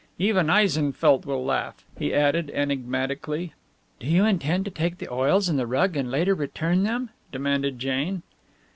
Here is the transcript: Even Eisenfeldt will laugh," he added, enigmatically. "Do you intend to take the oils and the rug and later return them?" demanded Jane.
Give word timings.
Even 0.17 0.47
Eisenfeldt 0.49 1.27
will 1.27 1.45
laugh," 1.45 1.85
he 1.95 2.11
added, 2.11 2.49
enigmatically. 2.55 3.53
"Do 3.99 4.07
you 4.07 4.25
intend 4.25 4.65
to 4.65 4.71
take 4.71 4.97
the 4.97 5.13
oils 5.13 5.47
and 5.47 5.59
the 5.59 5.67
rug 5.67 5.95
and 5.95 6.09
later 6.09 6.33
return 6.33 6.81
them?" 6.81 7.11
demanded 7.31 7.77
Jane. 7.77 8.23